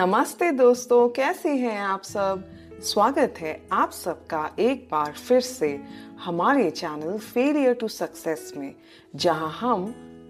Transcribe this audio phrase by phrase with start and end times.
[0.00, 2.44] नमस्ते दोस्तों, कैसे हैं आप सब?
[2.82, 5.68] स्वागत है आप सबका एक बार फिर से
[6.24, 8.74] हमारे चैनल फेलियर टू सक्सेस में,
[9.16, 9.84] जहाँ हम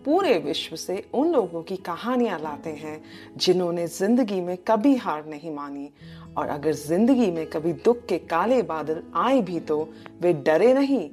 [0.05, 3.01] पूरे विश्व से उन लोगों की कहानियाँ लाते हैं
[3.37, 5.88] जिन्होंने ज़िंदगी में कभी हार नहीं मानी।
[6.37, 9.82] और अगर ज़िंदगी में कभी दुख के काले बादल आए भी तो
[10.21, 11.10] वे डरे नहीं,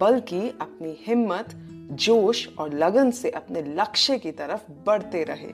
[0.00, 1.54] बल्कि अपनी हिम्मत,
[2.04, 5.52] जोश और लगन से अपने लक्ष्य की तरफ़ बढ़ते रहे।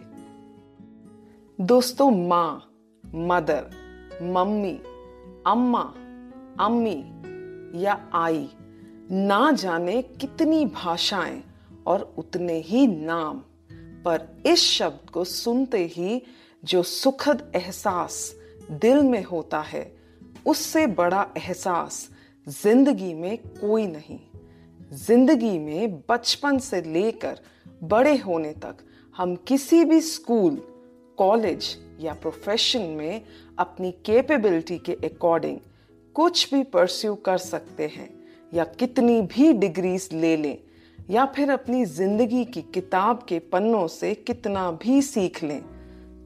[1.61, 2.73] दोस्तों, माँ,
[3.15, 3.71] मदर,
[4.23, 4.73] मम्मी,
[5.47, 5.95] अम्मा,
[6.61, 7.05] अम्मी
[7.85, 8.49] या आई,
[9.11, 11.43] ना जाने कितनी भाषाएँ
[11.87, 13.39] और उतने ही नाम,
[14.05, 16.23] पर इस शब्द को सुनते ही
[16.65, 18.35] जो सुखद एहसास
[18.71, 19.97] दिल में होता है,
[20.47, 22.11] उससे बड़ा एहसास
[22.49, 24.21] ज़िंदगी में कोई नहीं।
[24.93, 27.41] ज़िंदगी में बचपन से लेकर
[27.83, 28.77] बड़े होने तक
[29.17, 30.70] हम किसी भी स्कूल
[31.21, 33.23] कॉलेज या प्रोफेशन में
[33.59, 35.59] अपनी कैपेबिलिटी के अकॉर्डिंग
[36.17, 38.09] कुछ भी परस्यू कर सकते हैं,
[38.55, 40.59] या कितनी भी डिग्रीज ले लें,
[41.11, 45.63] या फिर अपनी ज़िंदगी की किताब के पन्नों से कितना भी सीख लें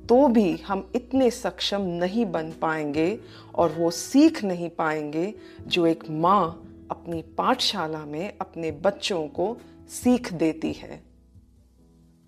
[0.07, 3.19] तो भी हम इतने सक्षम नहीं बन पाएँगे
[3.55, 5.33] और वो सीख नहीं पाएँगे
[5.67, 6.47] जो एक माँ
[6.91, 9.57] अपनी पाठशाला में अपने बच्चों को
[9.91, 11.03] सीख देती है।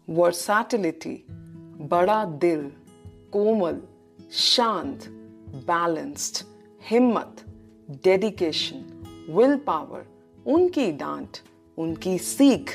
[0.08, 1.16] वर्साटिलिटी
[1.80, 2.60] बड़ा दिल,
[3.32, 3.80] कोमल,
[4.32, 5.04] शांत
[5.66, 6.44] बैलेंस्ड
[6.90, 7.44] हिम्मत
[8.04, 8.84] डेडिकेशन
[9.30, 10.06] विल पावर
[10.46, 11.36] उनकी डांट,
[11.78, 12.70] उनकी सीख,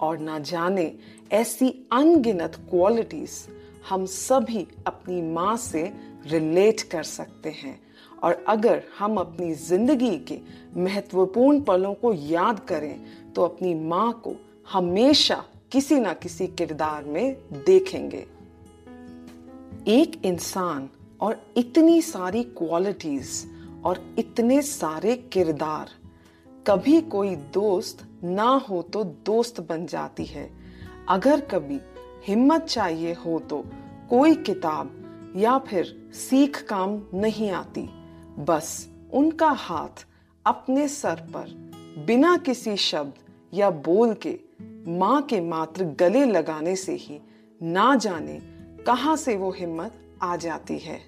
[0.00, 0.92] और ना जाने
[1.32, 3.30] ऐसी अनगिनत क्वालिटीज
[3.88, 5.82] हम सभी अपनी माँ से
[6.26, 7.78] रिलेट कर सकते हैं।
[8.22, 10.38] और अगर हम अपनी ज़िंदगी के
[10.76, 14.34] महत्वपूर्ण पलों को याद करें तो अपनी माँ को
[14.72, 18.26] हमेशा किसी ना किसी किरदार में देखेंगे।
[19.88, 20.88] एक इंसान
[21.20, 23.28] और इतनी सारी क्वालिटीज
[23.84, 25.90] और इतने सारे किरदार।
[26.66, 30.50] कभी कोई दोस्त ना हो तो दोस्त बन जाती है।
[31.08, 31.78] अगर कभी
[32.26, 33.62] हिम्मत चाहिए हो तो
[34.10, 37.88] कोई किताब या फिर सीख काम नहीं आती।
[38.44, 40.06] बस उनका हाथ
[40.44, 41.48] अपने सर पर,
[42.06, 44.38] बिना किसी शब्द या बोल के,
[44.98, 47.20] माँ के मात्र गले लगाने से ही
[47.60, 48.40] ना जाने
[48.88, 51.00] कहाँ से वो हिम्मत आ जाती है?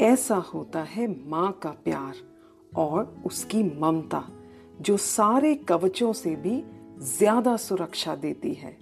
[0.00, 2.14] ऐसा होता है माँ का प्यार
[2.76, 4.24] और उसकी ममता,
[4.80, 6.64] जो सारे कवचों से भी
[6.98, 8.76] ज़्यादा सुरक्षा देती है।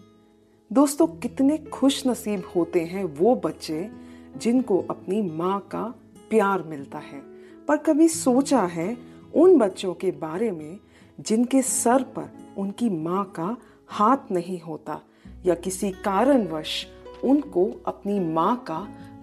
[0.72, 3.90] दोस्तों, कितने खुश नसीब होते हैं वो बच्चे
[4.36, 5.82] जिनको अपनी माँ का
[6.30, 7.20] प्यार मिलता है।
[7.68, 8.96] पर कभी सोचा है
[9.34, 10.78] उन बच्चों के बारे में
[11.20, 13.56] जिनके सर पर उनकी माँ का
[13.88, 15.00] हाथ नहीं होता
[15.46, 16.86] या किसी कारणवश
[17.24, 18.78] उनको अपनी माँ का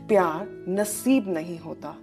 [0.08, 1.96] प्यार नसीब नहीं होता।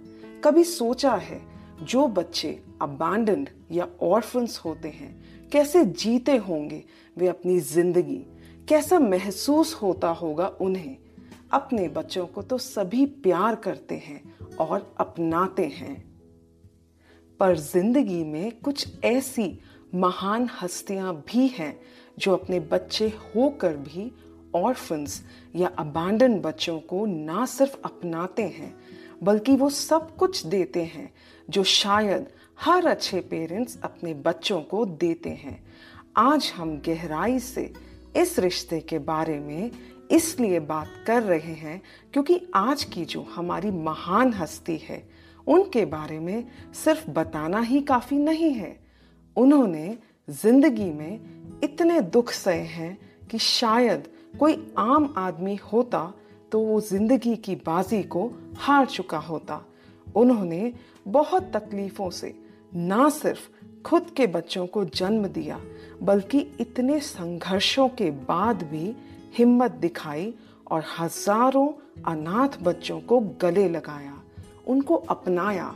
[0.43, 1.41] कभी सोचा है,
[1.83, 6.83] जो बच्चे अबांडन या ऑर्फन्स होते हैं, कैसे जीते होंगे
[7.17, 8.25] वे अपनी ज़िंदगी?
[8.69, 10.97] कैसा महसूस होता होगा उन्हें?
[11.51, 16.07] अपने बच्चों को तो सभी प्यार करते हैं और अपनाते हैं।
[17.39, 19.59] पर ज़िंदगी में कुछ ऐसी
[19.95, 21.79] महान हस्तियाँ भी हैं,
[22.19, 24.11] जो अपने बच्चे होकर भी
[24.57, 25.21] ऑर्फन्स
[25.55, 28.73] या अबांडन बच्चों को ना सिर्फ़ अपनाते हैं,
[29.23, 31.11] बल्कि वो सब कुछ देते हैं,
[31.49, 32.27] जो शायद
[32.59, 35.59] हर अच्छे पेरेंट्स अपने बच्चों को देते हैं।
[36.17, 37.71] आज हम गहराई से
[38.17, 39.71] इस रिश्ते के बारे में
[40.11, 41.81] इसलिए बात कर रहे हैं
[42.13, 45.03] क्योंकि आज की जो हमारी महान हस्ती है,
[45.47, 48.75] उनके बारे में सिर्फ़ बताना ही काफ़ी नहीं है।
[49.35, 52.97] उन्होंने ज़िंदगी में इतने दुख सहे हैं
[53.31, 54.07] कि शायद
[54.39, 56.11] कोई आम आदमी होता
[56.51, 59.61] तो वो ज़िंदगी की बाजी को हार चुका होता।
[60.15, 60.73] उन्होंने
[61.07, 62.33] बहुत तकलीफों से
[62.73, 63.47] ना सिर्फ़
[63.85, 65.59] खुद के बच्चों को जन्म दिया,
[66.03, 68.95] बल्कि इतने संघर्षों के बाद भी
[69.37, 70.33] हिम्मत दिखाई
[70.71, 71.67] और हज़ारों
[72.03, 74.17] अनाथ बच्चों को गले लगाया।
[74.67, 75.73] उनको अपनाया,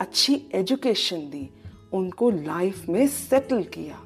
[0.00, 1.48] अच्छी एजुकेशन दी,
[1.92, 3.98] उनको लाइफ में सेटल किया।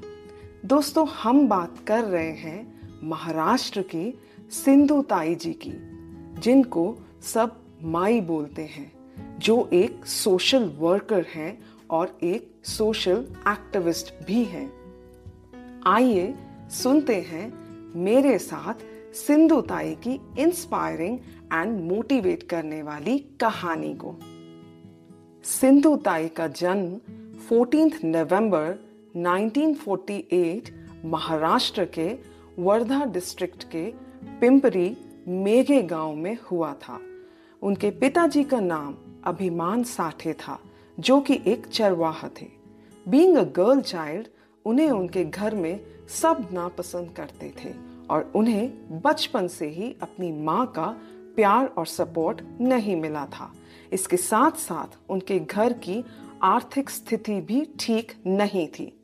[0.65, 4.19] दोस्तों, हम बात कर रहे हैं महाराष्ट्र की
[4.51, 5.73] सिंधु ताई जी की,
[6.41, 8.91] जिनको सब माई बोलते हैं,
[9.39, 14.71] जो एक सोशल वर्कर हैं और एक सोशल एक्टिविस्ट भी हैं।
[15.87, 16.35] आइए
[16.69, 17.53] सुनते हैं
[17.95, 18.73] मेरे साथ
[19.15, 21.19] सिंधु ताई की इंस्पायरिंग
[21.53, 24.15] एंड मोटिवेट करने वाली कहानी को।
[25.43, 26.99] सिंधु ताई का जन्म
[27.49, 28.75] 14 नवंबर
[29.15, 30.71] 1948
[31.05, 33.93] महाराष्ट्र के वर्धा डिस्ट्रिक्ट के
[34.39, 36.99] पिंपरी मेघे गाँव में हुआ था।
[37.61, 40.59] उनके पिताजी का नाम अभिमान साठे था,
[40.99, 42.47] जो कि एक चरवाहा थे।
[43.07, 44.27] बींग अ गर्ल चाइल्ड
[44.65, 47.73] उन्हें उनके घर में सब नापसंद करते थे
[48.09, 50.97] और उन्हें बचपन से ही अपनी माँ का
[51.35, 53.53] प्यार और सपोर्ट नहीं मिला था।
[53.93, 56.03] इसके साथ साथ उनके घर की
[56.43, 58.96] आर्थिक स्थिति भी ठीक नहीं थी।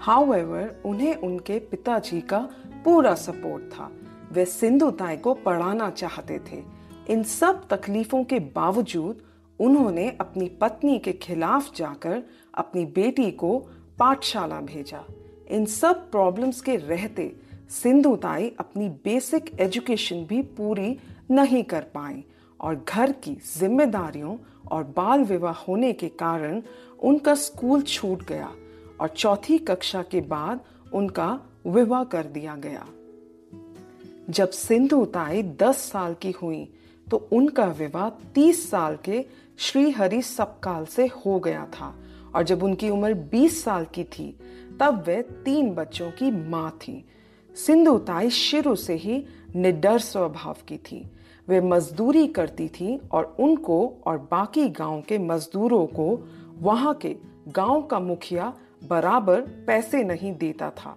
[0.00, 2.38] हाउएवर उन्हें उनके पिताजी का
[2.84, 3.90] पूरा सपोर्ट था।
[4.32, 6.62] वे सिंधु ताई को पढ़ाना चाहते थे।
[7.08, 9.22] इन सब तकलीफों के बावजूद
[9.60, 12.22] उन्होंने अपनी पत्नी के खिलाफ जाकर
[12.54, 13.58] अपनी बेटी को
[13.98, 15.04] पाठशाला भेजा।
[15.50, 17.32] इन सब प्रॉब्लम्स के रहते
[17.70, 20.96] सिंधु ताई अपनी बेसिक एजुकेशन भी पूरी
[21.30, 22.24] नहीं कर पाई
[22.60, 24.36] और घर की जिम्मेदारियों
[24.72, 26.62] और बाल विवाह होने के कारण
[27.02, 28.50] उनका स्कूल छूट गया।
[29.00, 30.60] और चौथी कक्षा के बाद
[30.92, 32.86] उनका विवाह कर दिया गया।
[34.30, 36.68] जब सिंधु ताई दस साल की हुई
[37.06, 39.24] तो उनका विवाह तीस साल के
[39.58, 41.94] श्री हरि सपकाल से हो गया था
[42.34, 44.36] और जब उनकी उम्र बीस साल की थी,
[44.80, 47.04] तब वे तीन बच्चों की माँ थी।
[47.56, 49.24] सिंधु ताई शुरू से ही
[49.56, 51.04] निडर स्वभाव की थी।
[51.48, 56.08] वे मजदूरी करती थी और उनको और बाकी गाँव के मजदूरों को
[56.58, 57.16] वहाँ के
[57.48, 58.52] गाँव का मुखिया
[58.82, 60.96] बराबर पैसे नहीं देता था।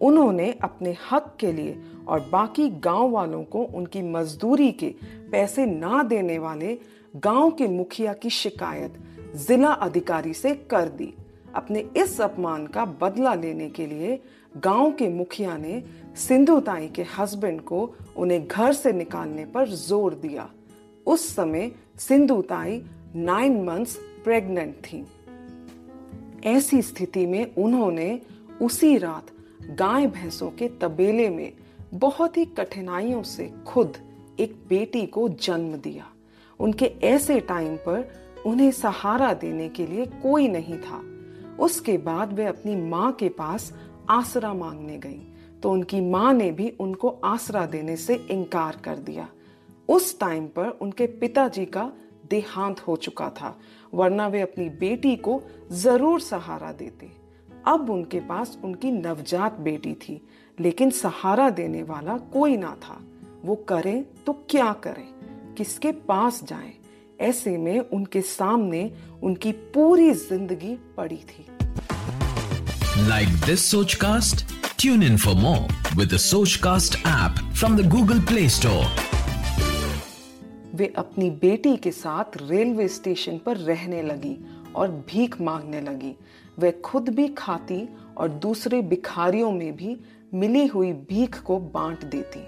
[0.00, 4.94] उन्होंने अपने हक के लिए और बाकी गाँव वालों को उनकी मजदूरी के
[5.32, 6.78] पैसे ना देने वाले
[7.16, 8.94] गाँव के मुखिया की शिकायत
[9.36, 11.12] जिला अधिकारी से कर दी।
[11.54, 14.20] अपने इस अपमान का बदला लेने के लिए
[14.56, 15.82] गाँव के मुखिया ने
[16.16, 17.82] सिंधुताई के हस्बैंड को
[18.16, 20.48] उन्हें घर से निकालने पर ज़ोर दिया।
[21.06, 22.82] उस समय सिंधुताई
[23.16, 25.04] नाइन मंथ्स प्रेग्नेंट थी।
[26.44, 28.20] ऐसी स्थिति में उन्होंने
[28.62, 29.26] उसी रात
[29.70, 31.52] गाय भैंसों के तबेले में
[31.94, 33.96] बहुत ही कठिनाइयों से खुद
[34.40, 36.06] एक बेटी को जन्म दिया।
[36.60, 38.08] उनके ऐसे टाइम पर
[38.46, 41.02] उन्हें सहारा देने के लिए कोई नहीं था।
[41.58, 43.72] उसके बाद वे अपनी माँ के पास
[44.10, 45.20] आसरा मांगने गई
[45.62, 49.28] तो उनकी माँ ने भी उनको आसरा देने से इनकार कर दिया।
[49.88, 51.90] उस टाइम पर उनके पिताजी का
[52.30, 53.58] देहांत हो चुका था,
[53.94, 55.40] वरना वे अपनी बेटी को
[55.72, 57.10] ज़रूर सहारा देते।
[57.66, 60.20] अब उनके पास उनकी नवजात बेटी थी,
[60.58, 63.00] लेकिन सहारा देने वाला कोई ना था।
[63.44, 65.06] वो करें तो क्या करें?
[65.54, 66.72] किसके पास जाएँ?
[67.20, 68.90] ऐसे में उनके सामने
[69.22, 71.46] उनकी पूरी ज़िंदगी पड़ी थी।
[73.08, 74.44] Like this Sochcast
[74.80, 76.16] tune in for more with
[76.56, 78.84] Sochcast app from the Google Play Store
[80.80, 84.36] वे अपनी बेटी के साथ रेलवे स्टेशन पर रहने लगी
[84.76, 86.14] और भीख मांगने लगी।
[86.58, 89.96] वे खुद भी खाती और दूसरे भिखारियों में भी
[90.34, 92.40] मिली हुई भीख को बांट देती।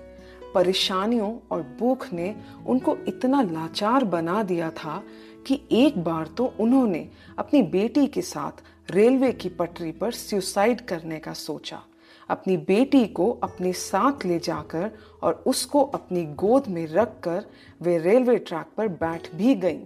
[0.54, 2.34] परेशानियों और भूख ने
[2.66, 5.02] उनको इतना लाचार बना दिया था
[5.46, 11.18] कि एक बार तो उन्होंने अपनी बेटी के साथ रेलवे की पटरी पर सुसाइड करने
[11.18, 11.82] का सोचा।
[12.30, 14.90] अपनी बेटी को अपने साथ ले जाकर
[15.22, 17.44] और उसको अपनी गोद में रखकर
[17.82, 19.84] वे रेलवे ट्रैक पर बैठ भी गईं।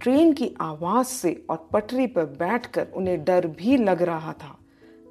[0.00, 4.58] ट्रेन की आवाज़ से और पटरी पर बैठकर उन्हें डर भी लग रहा था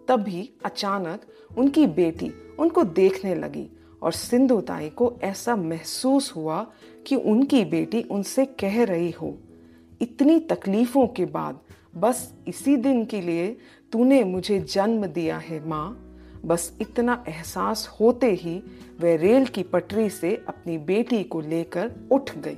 [0.07, 1.21] तभी अचानक
[1.57, 3.69] उनकी बेटी उनको देखने लगी
[4.01, 6.65] और सिंधुताई को ऐसा महसूस हुआ
[7.07, 9.37] कि उनकी बेटी उनसे कह रही हो,
[10.01, 11.59] इतनी तकलीफों के बाद
[11.95, 13.57] बस इसी दिन के लिए
[13.91, 16.08] तूने मुझे जन्म दिया है, माँ
[16.45, 18.55] बस इतना एहसास होते ही
[18.99, 22.57] वह रेल की पटरी से अपनी बेटी को लेकर उठ गई।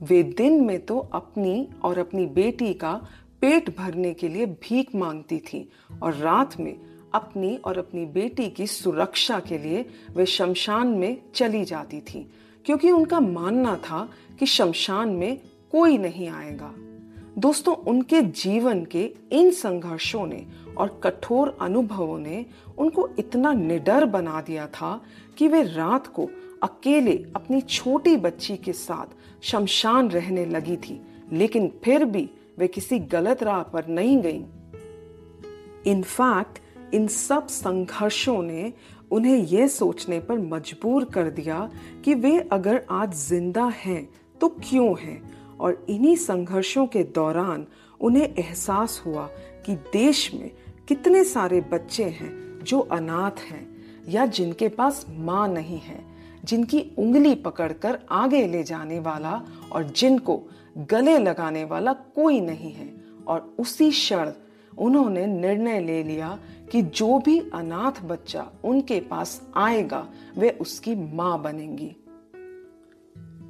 [0.00, 2.92] वे दिन में तो अपनी और अपनी बेटी का
[3.40, 5.68] पेट भरने के लिए भीख मांगती थी
[6.02, 6.76] और रात में
[7.14, 9.84] अपनी और अपनी बेटी की सुरक्षा के लिए
[10.16, 12.26] वे शमशान में चली जाती थी,
[12.64, 14.08] क्योंकि उनका मानना था
[14.38, 15.40] कि शमशान में
[15.72, 16.74] कोई नहीं आएगा।
[17.38, 20.46] दोस्तों, उनके जीवन के इन संघर्षों ने
[20.78, 22.44] और कठोर अनुभवों ने
[22.78, 25.00] उनको इतना निडर बना दिया था
[25.38, 26.28] कि वे रात को
[26.62, 31.00] अकेले अपनी छोटी बच्ची के साथ शमशान रहने लगी थी,
[31.32, 34.44] लेकिन फिर भी वे किसी गलत राह पर नहीं गईं।
[35.86, 36.58] इनफैक्ट
[36.94, 38.72] इन सब संघर्षों ने
[39.10, 41.70] उन्हें यह सोचने पर मजबूर कर दिया
[42.04, 44.08] कि वे अगर आज ज़िंदा हैं
[44.40, 45.20] तो क्यों हैं
[45.58, 47.66] और इन्हीं संघर्षों के दौरान
[48.00, 49.26] उन्हें एहसास हुआ
[49.66, 50.50] कि देश में
[50.88, 56.04] कितने सारे बच्चे हैं जो अनाथ हैं या जिनके पास माँ नहीं है,
[56.44, 60.42] जिनकी उंगली पकड़कर आगे ले जाने वाला और जिनको
[60.78, 64.32] गले लगाने वाला कोई नहीं है। और उसी क्षण
[64.78, 66.38] उन्होंने निर्णय ले लिया
[66.72, 70.08] कि जो भी अनाथ बच्चा उनके पास आएगा,
[70.38, 71.96] वे उसकी माँ बनेंगी।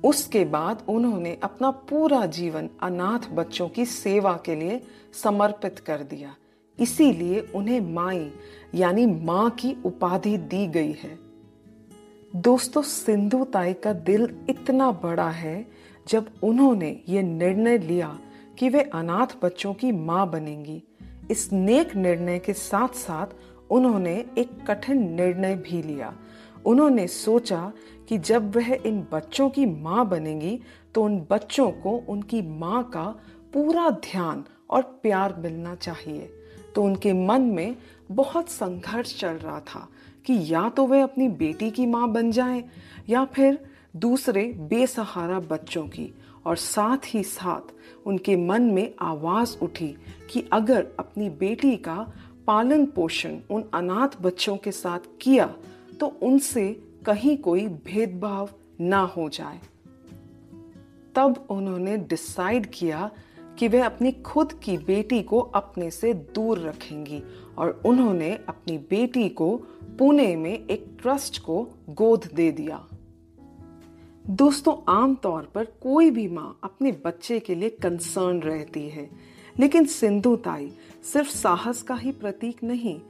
[0.04, 4.82] उसके बाद उन्होंने अपना पूरा जीवन अनाथ बच्चों की सेवा के लिए
[5.22, 6.36] समर्पित कर दिया।
[6.80, 8.32] इसीलिए उन्हें माई,
[8.74, 11.18] यानी माँ की उपाधि दी गई है।
[12.36, 15.66] दोस्तों, सिंधु ताई का दिल इतना बड़ा है,
[16.08, 18.18] जब उन्होंने ये निर्णय लिया
[18.58, 20.82] कि वे अनाथ बच्चों की माँ बनेंगी।
[21.30, 23.26] इस नेक निर्णय के साथ साथ
[23.70, 26.14] उन्होंने एक कठिन निर्णय भी लिया।
[26.66, 27.72] उन्होंने सोचा
[28.08, 30.60] कि जब वह इन बच्चों की माँ बनेंगी
[30.94, 33.04] तो उन बच्चों को उनकी माँ का
[33.52, 36.41] पूरा ध्यान और प्यार मिलना चाहिए।
[36.74, 37.76] तो उनके मन में
[38.12, 39.88] बहुत संघर्ष चल रहा था
[40.24, 42.64] कि या तो वे अपनी बेटी की माँ बन जाएँ,
[43.08, 43.58] या फिर
[43.96, 46.12] दूसरे बेसहारा बच्चों की।
[46.46, 47.72] और साथ ही साथ
[48.06, 49.94] उनके मन में आवाज़ उठी
[50.30, 52.12] कि अगर अपनी बेटी का
[52.46, 55.46] पालन पोषण उन अनाथ बच्चों के साथ किया
[56.00, 56.70] तो उनसे
[57.06, 58.50] कहीं कोई भेदभाव
[58.80, 59.60] ना हो जाए।
[61.14, 63.10] तब उन्होंने डिसाइड किया
[63.58, 67.22] कि वे अपनी खुद की बेटी को अपने से दूर रखेंगी
[67.58, 69.56] और उन्होंने अपनी बेटी को
[69.98, 72.84] पुणे में एक ट्रस्ट को गोद दे दिया।
[74.30, 79.10] दोस्तों, आमतौर पर कोई भी माँ अपने बच्चे के लिए कंसर्न रहती है,
[79.58, 80.70] लेकिन सिंधु ताई
[81.12, 83.00] सिर्फ़ साहस का ही प्रतीक नहीं,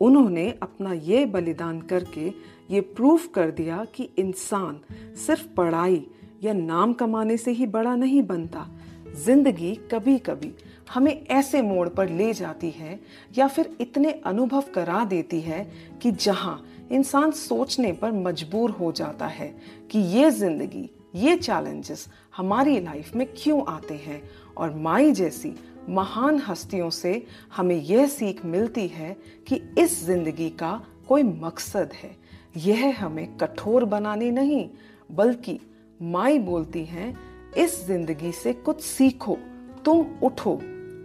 [0.00, 2.28] उन्होंने अपना ये बलिदान करके
[2.70, 4.80] ये प्रूफ कर दिया कि इंसान
[5.16, 6.06] सिर्फ़ पढ़ाई
[6.42, 8.68] या नाम कमाने से ही बड़ा नहीं बनता
[9.16, 10.52] ज़िंदगी कभी कभी
[10.94, 12.98] हमें ऐसे मोड़ पर ले जाती है
[13.38, 15.64] या फिर इतने अनुभव करा देती है
[16.02, 19.54] कि जहाँ इंसान सोचने पर मजबूर हो जाता है
[19.90, 24.22] कि ये ज़िंदगी, ये चैलेंजेस हमारी लाइफ में क्यों आते हैं
[24.56, 25.54] और माई जैसी
[25.88, 27.26] महान हस्तियों से
[27.56, 29.16] हमें यह सीख मिलती है
[29.48, 32.16] कि इस ज़िंदगी का कोई मकसद है।
[32.56, 34.68] यह हमें कठोर बनाने नहीं,
[35.12, 35.58] बल्कि
[36.02, 39.36] माई बोलती हैं इस ज़िंदगी से कुछ सीखो,
[39.84, 40.60] तुम उठो,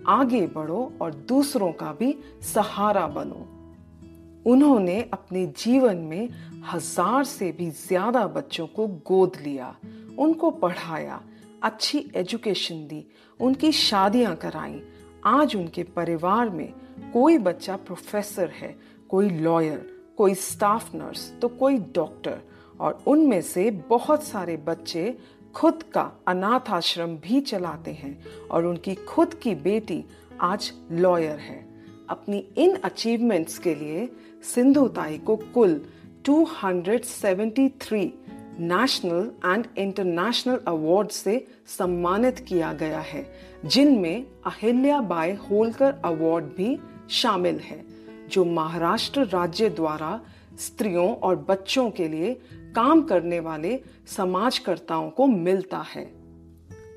[0.08, 3.46] आगे बढ़ो और दूसरों का भी सहारा बनो।
[4.46, 6.30] उन्होंने अपने जीवन में
[6.72, 9.76] हज़ार से भी ज़्यादा बच्चों को गोद लिया,
[10.20, 11.20] उनको पढ़ाया,
[11.64, 13.06] अच्छी एजुकेशन दी,
[13.40, 14.82] उनकी शादियाँ कराई।
[15.26, 16.74] आज उनके परिवार में
[17.14, 18.76] कोई बच्चा प्रोफेसर है,
[19.10, 19.88] कोई लॉयर,
[20.18, 22.40] कोई स्टाफ नर्स तो कोई डॉक्टर,
[22.80, 25.18] और उनमें से बहुत सारे बच्चे
[25.56, 30.04] खुद का अनाथ आश्रम भी चलाते हैं और उनकी खुद की बेटी
[30.42, 31.68] आज लॉयर है।
[32.10, 34.10] अपनी इन अचीवमेंट्स के लिए
[34.56, 35.86] सिंधु ताई को कुल
[36.30, 38.10] 273
[38.60, 43.34] नेशनल एंड इंटरनेशनल अवार्ड से सम्मानित किया गया है,
[43.66, 47.86] जिनमें अहिल्या बाई होलकर अवार्ड भी शामिल है,
[48.30, 50.22] जो महाराष्ट्र राज्य द्वारा
[50.60, 52.34] स्त्रियों और बच्चों के लिए
[52.76, 56.06] काम करने वाले समाजकर्ताओं को मिलता है।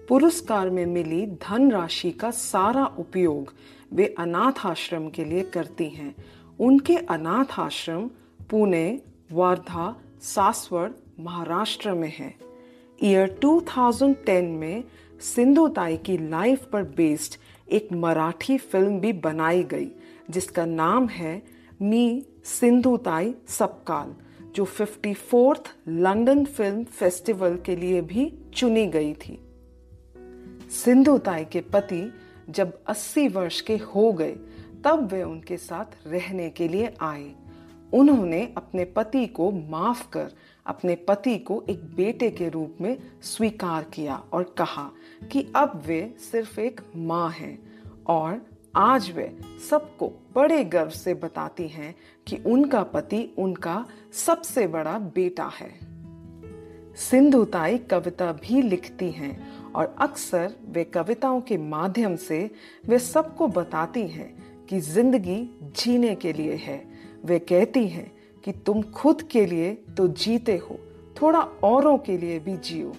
[0.09, 3.55] पुरस्कार में मिली धन राशि का सारा उपयोग
[3.93, 6.15] वे अनाथ आश्रम के लिए करती हैं।
[6.61, 8.11] उनके अनाथ आश्रम
[8.51, 9.03] पुणे,
[9.33, 10.91] वर्धा, सासवड़,
[11.21, 12.35] महाराष्ट्र में है।
[13.05, 14.85] ईयर 2010 में
[15.21, 17.35] सिंधुताई की लाइफ पर बेस्ड
[17.73, 19.91] एक मराठी फ़िल्म भी बनाई गई,
[20.31, 21.43] जिसका नाम है
[21.83, 24.15] मी सिंधु ताई सबकाल।
[24.55, 29.39] जो fifty fourth London film festival के लिए भी चुनी गई थी।
[30.71, 32.13] सिंधु ताई के पति
[32.51, 34.37] जब 80 वर्ष के हो गए,
[34.85, 37.35] तब वे उनके साथ रहने के लिए आए।
[37.93, 40.33] उन्होंने अपने पति को माफ़ कर
[40.67, 44.91] अपने पति को एक बेटे के रूप में स्वीकार किया और कहा
[45.33, 47.59] कि अब वे सिर्फ़ एक माँ हैं
[48.07, 49.25] और आज वे
[49.71, 51.95] सबको बड़े गर्व से बताती हैं
[52.27, 55.71] कि उनका पति उनका सबसे बड़ा बेटा है।
[56.97, 62.39] सिंधु ताई कविता भी लिखती हैं और अक्सर वे कविताओं के माध्यम से
[62.87, 64.33] वे सबको बताती हैं
[64.67, 65.39] कि ज़िंदगी
[65.77, 66.83] जीने के लिए है।
[67.25, 68.11] वे कहती हैं
[68.45, 70.79] कि तुम खुद के लिए तो जीते हो,
[71.23, 72.95] थोड़ा औरों के लिए भी जियो।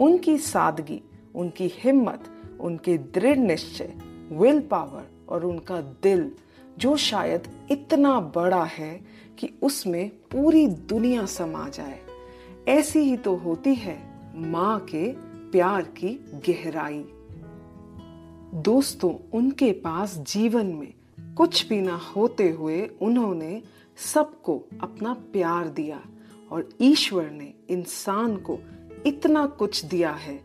[0.00, 1.00] उनकी सादगी,
[1.34, 2.24] उनकी हिम्मत,
[2.60, 3.92] उनके दृढ़ निश्चय
[4.32, 6.30] विल पावर और उनका दिल,
[6.78, 8.94] जो शायद इतना बड़ा है
[9.38, 12.00] कि उसमें पूरी दुनिया समा जाए।
[12.68, 13.98] ऐसी ही तो होती है
[14.50, 15.12] माँ के
[15.50, 16.08] प्यार की
[16.48, 17.04] गहराई।
[18.62, 20.92] दोस्तों, उनके पास जीवन में
[21.36, 23.62] कुछ भी ना होते हुए उन्होंने
[24.14, 26.00] सबको अपना प्यार दिया
[26.50, 28.58] और ईश्वर ने इंसान को
[29.06, 30.40] इतना कुछ दिया है,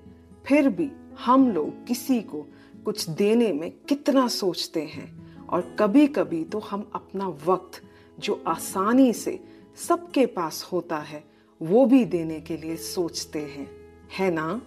[0.46, 0.90] फिर भी
[1.26, 2.48] हम लोग किसी को
[2.86, 7.82] कुछ देने में कितना सोचते हैं और कभी कभी तो हम अपना वक्त
[8.20, 9.40] जो आसानी से
[9.88, 11.24] सबके पास होता है,
[11.62, 13.70] वो भी देने के लिए सोचते हैं।
[14.20, 14.62] है ना?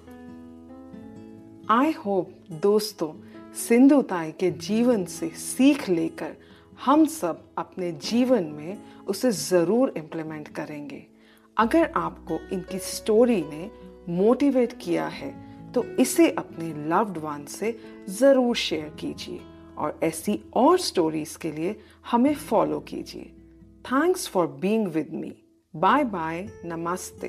[1.70, 3.12] आई होप दोस्तों,
[3.54, 6.36] सिंधु ताई के जीवन से सीख लेकर
[6.84, 11.06] हम सब अपने जीवन में उसे ज़रूर इम्प्लीमेंट करेंगे।
[11.58, 13.70] अगर आपको इनकी स्टोरी ने
[14.08, 15.43] मोटिवेट किया है
[15.74, 17.78] तो इसे अपने लव्ड वन से
[18.08, 19.40] ज़रूर शेयर कीजिए
[19.78, 21.76] और ऐसी और स्टोरीज के लिए
[22.10, 23.32] हमें फॉलो कीजिए।
[23.84, 25.32] Thanks for being with me
[25.74, 27.28] bye bye नमस्ते